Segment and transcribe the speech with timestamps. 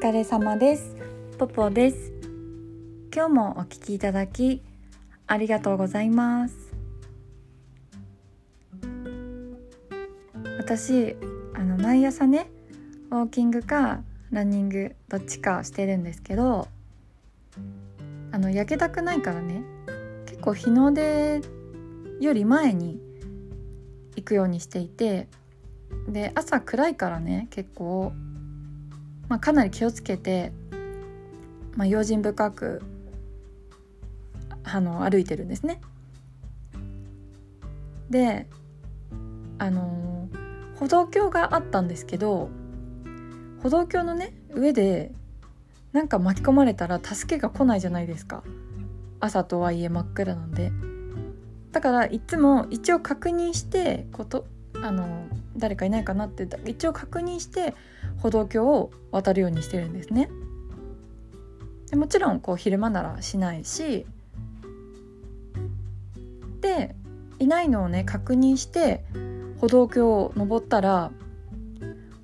[0.00, 0.94] 疲れ様です。
[1.38, 2.12] ポポです。
[3.12, 4.62] 今日もお聞きいただき
[5.26, 6.54] ありがとうございます。
[10.56, 11.16] 私
[11.52, 12.48] あの毎朝ね
[13.10, 16.68] ウォーキングかランニングどっちかしてるんですけど
[18.30, 19.64] あの焼けたくないからね
[20.26, 21.40] 結構日の出
[22.20, 23.00] より前に
[24.14, 25.26] 行くようにしていて
[26.08, 28.12] で朝暗いからね結構
[29.28, 30.52] まあ、かなり気をつけて、
[31.76, 32.82] まあ、用心深く
[34.64, 35.80] あの歩いてるんですね。
[38.10, 38.46] で
[39.58, 40.28] あの
[40.76, 42.48] 歩道橋があったんですけど
[43.62, 45.12] 歩道橋のね上で
[45.92, 48.42] なんか巻き込まれたら助けが来ないじゃないですか
[49.20, 50.70] 朝とはいえ真っ暗なんで
[51.72, 54.46] だからいつも一応確認してこと
[54.80, 57.74] あの誰かいないかなって一応確認して
[58.22, 60.28] 歩道橋を渡るようにしてるんですね。
[61.90, 64.04] でもちろんこう昼間ならしないし
[66.60, 66.94] で
[67.38, 69.04] いないのをね確認して
[69.60, 71.10] 歩道橋を登ったら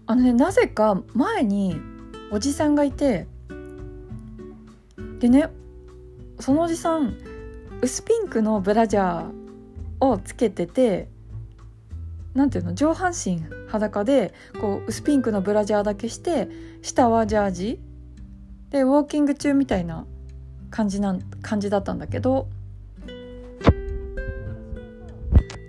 [0.06, 1.81] あのねなぜか前に
[2.31, 3.27] おじさんがいて
[5.20, 5.48] でね
[6.41, 7.17] そのおじさん
[7.81, 11.09] 薄ピンクのブラジャーをつけてて
[12.35, 16.49] なんていうの上半身裸でこう薄ピンクのブラジャーだけして
[16.83, 17.81] 下はジャージ
[18.71, 20.05] でウォーキング中みたいな
[20.71, 22.49] 感じなん感じだったんだけど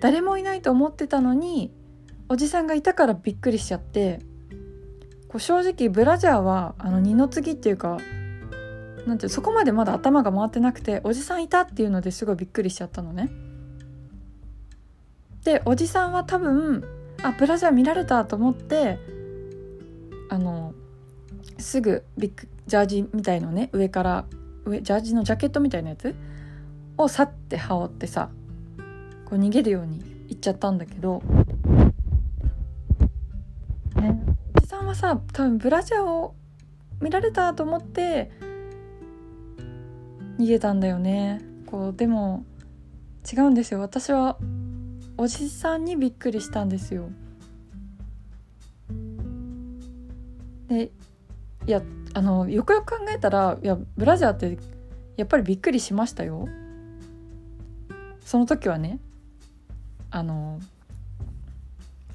[0.01, 1.71] 誰もいないと思ってたのに
[2.29, 4.19] おじさんがいたからびっくりしちゃって
[5.27, 7.99] こう正直ブラジャーはあの二の次っていうか
[9.05, 13.29] なんてそこまでまだ頭が回ってなくておじさんいたっていうのですごいびっくりしちゃったのね。
[15.45, 16.83] でおじさんは多分
[17.23, 18.97] あブラジャー見られたと思って
[20.29, 20.73] あの
[21.59, 24.25] すぐビッグジャージみたいのね上から
[24.65, 26.15] 上ジャージのジャケットみたいなやつ
[26.97, 28.29] をさって羽織ってさ
[29.25, 29.99] こう逃げるように
[30.29, 31.21] 行っちゃったんだけど、
[33.95, 34.19] ね、
[34.57, 36.33] おじさんはさ多分ブラジャーを
[37.01, 38.31] 見られたと思って
[40.39, 41.41] 逃げたんだよね。
[41.67, 42.45] こうでも
[43.31, 43.79] 違うんですよ。
[43.79, 44.37] 私は
[45.17, 47.09] おじさんにびっくりしたんですよ。
[50.67, 50.91] で
[51.67, 51.81] いや
[52.13, 54.57] あのよくよく考えたらいやブラジャーって
[55.15, 56.47] やっぱりびっくりしましたよ。
[58.21, 58.99] その時はね
[60.11, 60.59] あの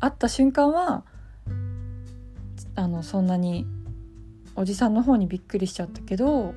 [0.00, 1.05] 会った瞬間は
[2.75, 3.66] あのそんなに
[4.56, 6.55] おじさんの方にびっくりしちゃったけど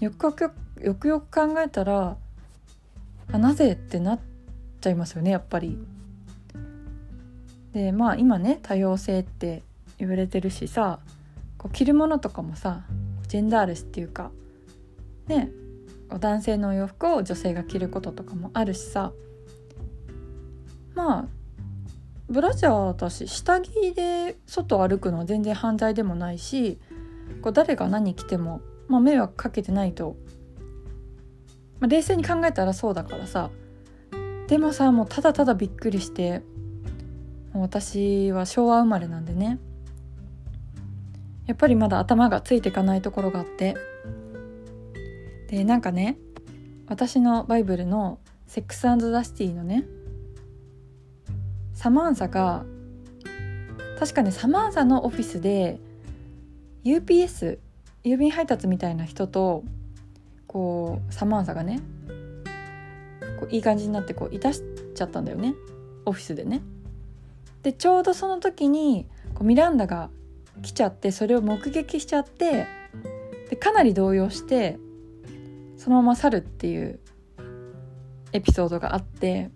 [0.00, 0.50] よくよく
[0.80, 2.16] よくよく考えたら
[3.30, 4.31] あなぜってなって
[4.82, 5.78] ちゃいますよねやっぱり。
[7.72, 9.62] でまあ今ね多様性って
[9.98, 10.98] 言われてるしさ
[11.56, 12.82] こう着るものとかもさ
[13.28, 14.30] ジェンダーレスっていうか
[15.26, 15.50] ね
[16.10, 19.12] 男性のお洋服を女性が着ることとかもあるしさ
[20.94, 21.24] まあ
[22.28, 26.78] ブラジャー私下着で外歩くのは全然犯罪でもないし
[27.40, 30.16] こう誰が何着ても、まあ、迷惑かけてないと、
[31.80, 33.50] まあ、冷静に考えたらそうだからさ
[34.52, 36.42] でもさもうただただびっくりして
[37.54, 39.58] 私は昭和生まれなんでね。
[41.46, 43.74] やっぱりまだ頭がついていかないところがあって。
[45.48, 46.18] でなんかね
[46.86, 49.84] 私のバイブルの「セックスザ・シティ」のね
[51.72, 52.66] サマンサが
[53.98, 55.80] 確かねサマンサのオフィスで
[56.84, 57.58] UPS
[58.04, 59.64] 郵便配達みたいな人と
[60.46, 61.80] こうサマンサがね
[63.42, 64.62] こういい感じになってこういたし
[64.94, 65.54] ちゃったんだよね
[66.04, 66.62] オフィスでね。
[67.64, 70.10] でちょうどその時にこうミランダが
[70.62, 72.66] 来ちゃってそれを目撃しちゃって
[73.50, 74.78] でかなり動揺して
[75.76, 77.00] そのまま去るっていう
[78.32, 79.50] エピソードがあって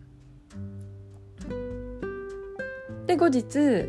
[3.06, 3.84] で後日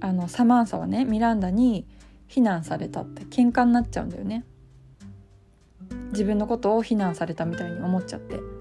[0.00, 1.86] あのサマンサはねミランダに
[2.28, 4.44] 非難されたって喧嘩になっちゃうんだよね
[6.12, 8.55] 自分のことを非難されたみたいに思っちゃって。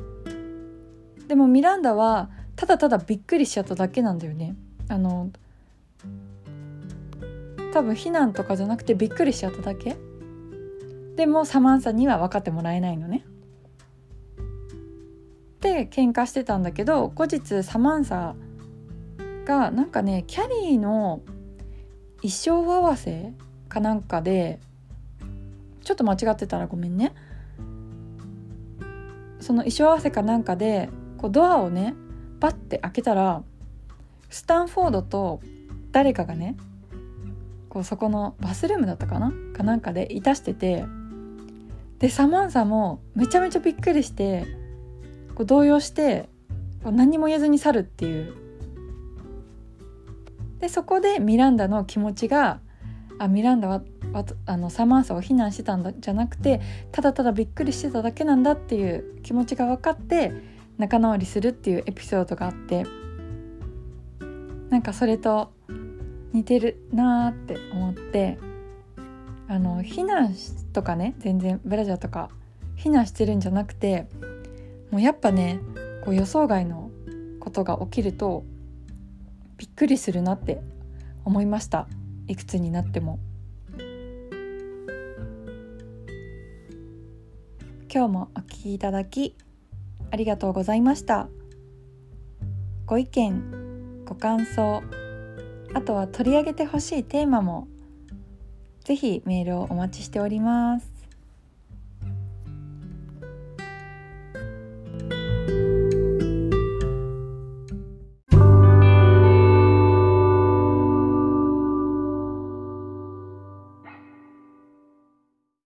[1.28, 4.56] でもミランダはただただびっくりしちゃっただけなんだよね。
[4.88, 5.32] あの
[7.74, 9.98] 多分避難とかじゃなくてびっくりしちゃっただけ。
[11.16, 13.26] でもサマンサには分かってもらえないのね。
[15.62, 18.36] で喧嘩してたんだけど後日サマンサ
[19.46, 21.22] がなんかねキャリーの
[22.18, 23.34] 衣装合わせ
[23.68, 24.60] かなんかで
[25.84, 27.14] ちょっと間違ってたらごめんね。
[29.40, 31.96] その衣装合わせかなんかでこうドアをね
[32.40, 33.44] パッて開けたら
[34.30, 35.42] スタンフォードと
[35.92, 36.58] 誰かがね
[37.70, 39.32] こうそこのバスルームだったかな？
[39.54, 40.86] かなんかでいたしてて
[42.00, 44.46] でサマンサもめちゃめちゃびっくりして
[45.36, 46.30] こう動揺して
[46.84, 48.34] こう何も言えずに去るっていう。
[50.60, 52.60] でそこでミランダの気持ちが
[53.20, 53.82] あミランダは
[54.46, 60.34] あのサマンサを非難してたんだじゃなくてただただびっくりしてただけなんだっていう気持ちが分かって
[60.78, 62.86] 仲直りするっていうエピソードがあって
[64.70, 65.52] なんかそれと
[66.34, 68.38] 似てるなーって思って
[69.48, 70.36] あの避難
[70.74, 72.30] とかね全然ブラジャーとか
[72.78, 74.08] 避難してるんじゃなくて
[74.92, 75.60] もうやっぱね
[76.04, 76.92] こう予想外の
[77.40, 78.44] ことが起きると
[79.58, 80.62] びっくりするなって
[81.24, 81.88] 思いました。
[82.28, 83.20] いくつになっても。
[87.90, 89.38] 今日もお聞きいただき
[90.16, 91.28] ありがとうございました。
[92.86, 94.82] ご意見ご感想
[95.74, 97.68] あとは取り上げてほしいテーマも
[98.86, 100.95] 是非メールをお待ちしております。